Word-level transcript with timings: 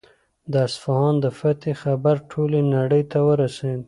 د 0.51 0.53
اصفهان 0.67 1.13
د 1.23 1.25
فتحې 1.39 1.73
خبر 1.83 2.15
ټولې 2.31 2.59
نړۍ 2.75 3.03
ته 3.11 3.17
ورسېد. 3.27 3.79